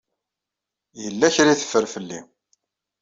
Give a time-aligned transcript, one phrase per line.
[1.01, 2.19] Yella kra ay teffer fell-i.